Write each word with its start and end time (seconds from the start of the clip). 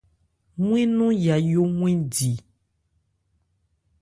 Wɛ́n 0.67 0.89
nɔn 0.97 1.13
Yayó 1.25 1.61
'wɛn 1.75 1.97
di. 2.13 2.31